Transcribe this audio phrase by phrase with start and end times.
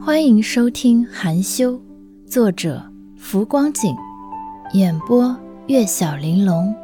[0.00, 1.72] 欢迎收听《含羞》，
[2.26, 2.82] 作者
[3.18, 3.94] 浮光景，
[4.72, 6.74] 演播月小玲珑。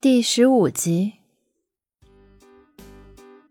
[0.00, 1.12] 第十五集，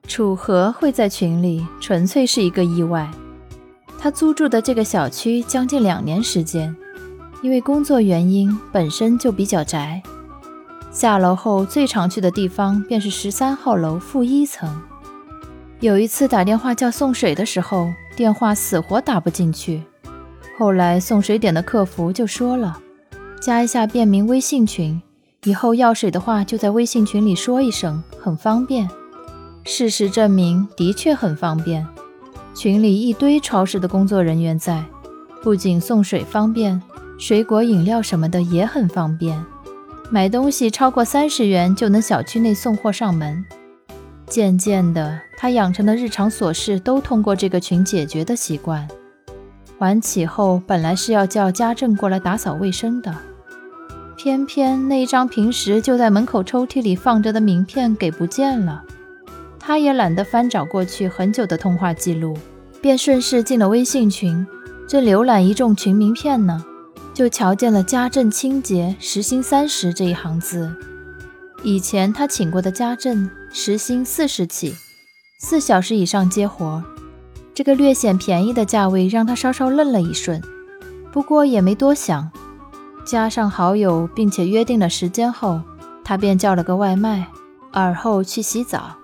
[0.07, 3.11] 楚河会在群里，纯粹是一个意外。
[3.99, 6.75] 他租住的这个小区将近两年时间，
[7.43, 10.01] 因为工作原因，本身就比较宅。
[10.91, 14.69] 下楼后最常去的地方便是十三号楼负一层。
[15.79, 19.82] 有一次打电话叫送水的时候，电话死活打不进去。
[20.59, 22.77] 后来送水点的客服就说了，
[23.41, 25.01] 加一下便民微信群，
[25.46, 28.87] 以后要水的话就在微信群里说一声，很方便。
[29.63, 31.87] 事实证明，的确很方便。
[32.53, 34.83] 群里一堆超市的工作人员在，
[35.41, 36.80] 不仅送水方便，
[37.17, 39.44] 水果、饮料什么的也很方便。
[40.14, 43.45] 买东西超过三十元就能小区内送货上门。
[44.28, 48.85] 渐渐的，他养成的日常琐事都通过这个群解决的习惯。
[49.80, 53.16] 晚起后，本来是要叫家政过来打扫卫生的，
[54.17, 58.83] 偏偏那一张平时就在门口抽屉里放着的名片给不见了。
[59.59, 62.38] 他也懒得翻找过去很久的通话记录，
[62.81, 64.45] 便顺势进了微信群。
[64.85, 66.61] 正浏览一众群名片呢，
[67.13, 70.73] 就瞧见了“家政清洁时薪三十”这一行字。
[71.63, 73.29] 以前他请过的家政。
[73.53, 74.73] 时薪四十起，
[75.41, 76.81] 四小时以上接活，
[77.53, 80.41] 这个略显便宜的价位让他稍稍愣了一瞬，
[81.11, 82.31] 不过也没多想。
[83.05, 85.59] 加上好友并且约定了时间后，
[86.01, 87.27] 他便叫了个外卖，
[87.73, 88.95] 而后去洗澡。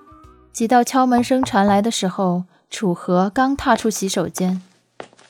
[0.54, 4.62] 几道敲门声传来的时候，楚河刚踏出洗手间，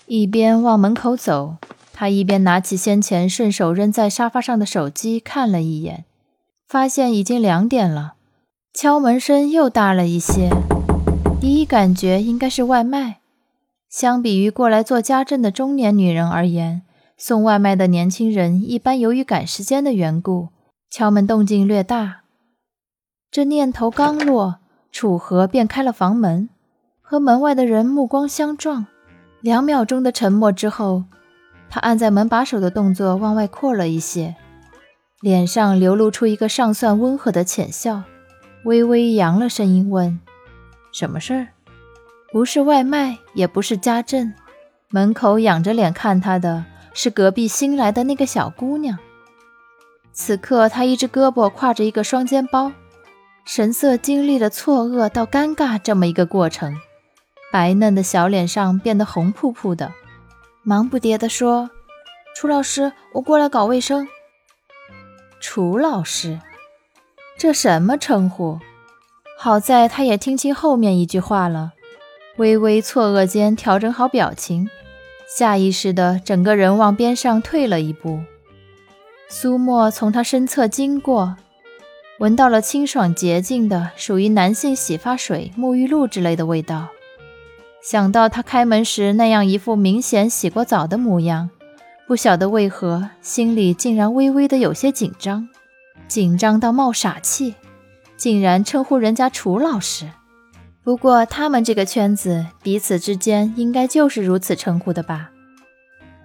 [0.06, 1.56] 一边往门口走，
[2.00, 6.06] 他一边拿起先前顺手扔在沙发上的手机看了一眼，
[6.68, 8.14] 发现已经两点了。
[8.72, 10.52] 敲门声又大了一些，
[11.42, 13.22] 第一感觉应该是外卖。
[13.90, 16.84] 相比于过来做家政的中年女人而言，
[17.18, 20.50] 送外卖的年轻人一般由于赶时间的缘故，
[20.92, 22.18] 敲门动静略大。
[23.32, 24.60] 这念头刚落，
[24.92, 26.48] 楚河便开了房门，
[27.02, 28.86] 和门外的人目光相撞。
[29.42, 31.06] 两秒钟的沉默之后，
[31.70, 34.36] 他按在门把手的动作往外扩了一些，
[35.22, 38.04] 脸上流露出一个尚算温和的浅笑。
[38.64, 40.20] 微微扬了声音问
[40.92, 41.48] ：“什么事儿？
[42.32, 44.34] 不是外卖，也不是家政。
[44.90, 48.98] 门口仰着脸看他的是隔壁新来的那个小姑娘。
[50.12, 52.72] 此刻，她一只胳膊挎着一个双肩包，
[53.46, 56.76] 神色经历了错愕到尴尬这么一个过程，
[57.52, 59.94] 白嫩的小脸上变得红扑扑的，
[60.68, 61.70] 忙不迭地说
[62.36, 64.06] ：‘楚老师，我过来搞卫生。’
[65.40, 66.42] 楚老师。”
[67.40, 68.60] 这什么称呼？
[69.40, 71.72] 好在他也听清后面一句话了，
[72.36, 74.70] 微微错愕间调整好表情，
[75.38, 78.20] 下意识的整个人往边上退了一步。
[79.30, 81.38] 苏沫从他身侧经过，
[82.20, 86.90] 闻到了清爽洁净的属于男性洗发水、沐浴露之类的味道。
[87.84, 91.50] 想到他开门时那样一副明显洗过澡的模样，
[92.06, 95.48] 不晓得为何心里竟然微微的有些紧张。
[96.08, 97.56] 紧张到冒傻气，
[98.16, 100.10] 竟然称呼人家楚老师。
[100.84, 105.32] 不过他们这个圈子彼此之间应该就是如此称呼的吧？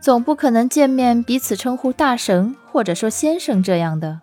[0.00, 4.20] 总不可能见面彼此称呼大神或者说先生这样的。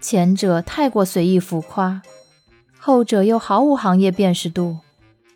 [0.00, 2.02] 前者太过随意浮夸，
[2.78, 4.78] 后者又毫无行业辨识度。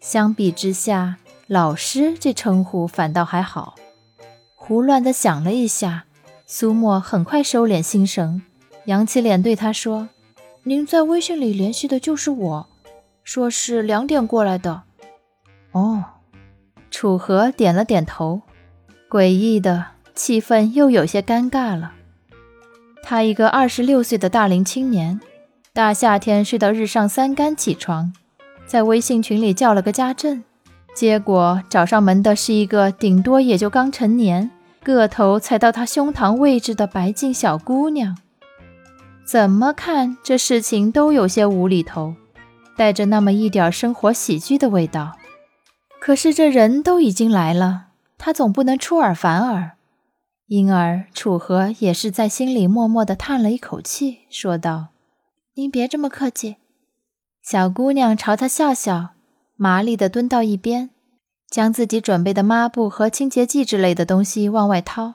[0.01, 1.17] 相比之下，
[1.47, 3.75] 老师这称呼反倒还好。
[4.55, 6.05] 胡乱的想了一下，
[6.47, 8.43] 苏沫很快收敛心神。
[8.85, 10.09] 扬起脸对他说
[10.65, 12.69] ：“您在微信里联系的就是我，
[13.23, 14.83] 说是两点过来的。”
[15.73, 16.05] 哦，
[16.91, 18.43] 楚河点了点头，
[19.11, 21.93] 诡异的气氛又有些尴尬了。
[23.03, 25.21] 他一个二十六岁的大龄青年，
[25.73, 28.13] 大夏天睡到日上三竿起床，
[28.69, 30.45] 在微信群里叫了个家政，
[30.95, 34.51] 结果找上门的是一个顶多也就刚成年、
[34.83, 38.19] 个头才到他胸膛位置的白净小姑娘。
[39.25, 42.15] 怎么看这事情都有些无厘头，
[42.77, 45.17] 带着那么一点生活喜剧的味道。
[45.99, 47.87] 可是这人都已经来了，
[48.19, 49.73] 他总不能出尔反尔。
[50.47, 54.89] 因而楚河也是在心里默默地叹了一口气，说道
[55.57, 56.57] ：“您别这么客气。”
[57.43, 59.11] 小姑娘朝他笑笑，
[59.57, 60.91] 麻利地蹲到一边，
[61.51, 65.15] 将自己准备的抹布和清洁剂之类的东西往外掏。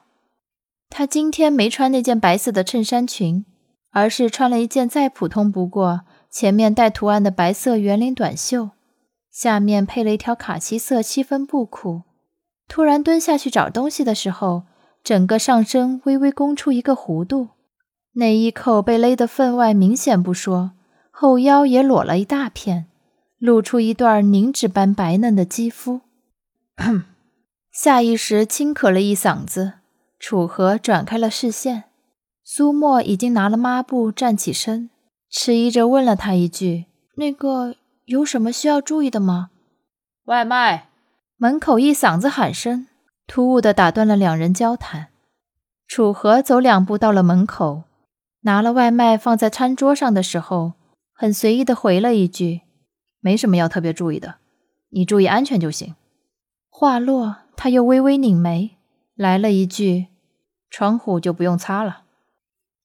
[0.90, 3.46] 她今天没穿那件白色的衬衫裙。
[3.96, 8.72] 而是穿了一件再普通不过、前面带图案的白色圆领短袖，
[9.32, 12.02] 下面配了一条卡其色七分布裤。
[12.68, 14.64] 突然蹲下去找东西的时候，
[15.04, 17.50] 整个上身微微弓出一个弧度，
[18.14, 20.72] 内衣扣被勒得分外明显不说，
[21.16, 22.88] 后腰也裸了一大片，
[23.38, 26.02] 露出一段凝脂般白嫩的肌肤。
[27.72, 29.74] 下意识轻咳了一嗓子，
[30.20, 31.84] 楚河转开了视线。
[32.44, 34.90] 苏沫已经拿了抹布站起身，
[35.30, 37.76] 迟疑着问了他一句：“那个
[38.06, 39.52] 有什么需要注意的吗？”
[40.26, 40.90] 外卖。
[41.38, 42.88] 门口一嗓子喊声，
[43.28, 45.10] 突兀的打断了两人交谈。
[45.88, 47.84] 楚河走两步到了门口，
[48.42, 50.74] 拿了外卖放在餐桌上的时候，
[51.14, 52.62] 很随意地回了一句
[53.22, 54.36] ：“没什么要特别注意的，
[54.90, 55.96] 你注意安全就行。”
[56.70, 58.78] 话落，他又微微拧眉，
[59.16, 60.08] 来了一句
[60.70, 62.04] ：“窗户就不用擦了。”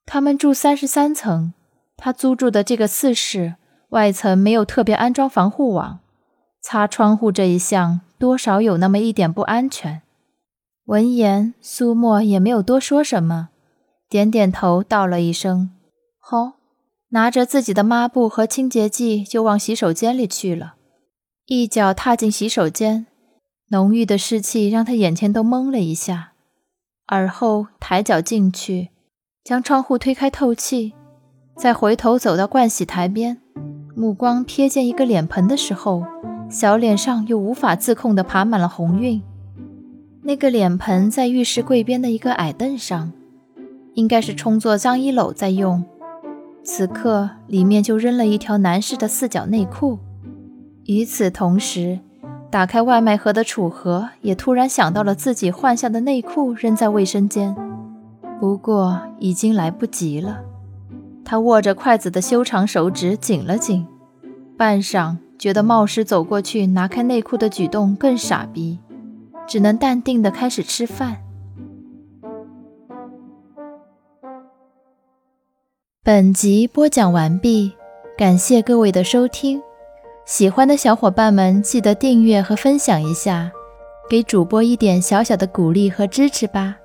[0.07, 1.53] 他们住三十三层，
[1.97, 3.57] 他租住的这个四室
[3.91, 6.01] 外层没有特别安装防护网，
[6.61, 8.01] 擦窗户这一项。
[8.19, 10.03] 多少有那么一点不安全。
[10.87, 13.51] 闻言，苏沫也没有多说什么，
[14.09, 15.71] 点点头，道了一声
[16.19, 16.55] “好”，
[17.11, 20.75] 拿着自己的抹布和清洁剂就往洗手间里去了。
[21.47, 23.07] 一脚踏进洗手间，
[23.69, 26.33] 浓郁的湿气让他眼前都蒙了一下，
[27.07, 28.91] 而后抬脚进去，
[29.43, 30.93] 将窗户推开透气，
[31.57, 33.39] 再回头走到盥洗台边，
[33.97, 36.05] 目光瞥见一个脸盆的时候。
[36.51, 39.23] 小脸上又无法自控地爬满了红晕。
[40.23, 43.13] 那个脸盆在浴室柜边的一个矮凳上，
[43.93, 45.85] 应该是充作脏衣篓在用。
[46.71, 49.99] 此刻里面就扔了一条男士的四角内裤。
[50.85, 51.99] 与此同时，
[52.51, 57.57] 打开外卖盒的楚河也突然想到了自己换下的内裤扔在卫生间，
[58.39, 60.41] 不过已经来不及了。
[61.25, 63.87] 他握着筷子的修长手指紧了紧，
[64.59, 65.17] 半晌。
[65.39, 68.81] 觉得冒失走过去拿开内裤的举动更傻逼，
[69.47, 71.19] 只能淡定的开始吃饭。
[76.09, 77.71] 本集播讲完毕，
[78.17, 79.61] 感谢各位的收听，
[80.25, 83.53] 喜欢的小伙伴们记得订阅和分享一下，
[84.09, 86.79] 给主播一点小小的鼓励和支持吧。